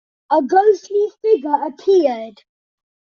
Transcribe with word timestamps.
A 0.31 0.41
ghostly 0.41 1.09
figure 1.21 1.63
appeared. 1.63 2.41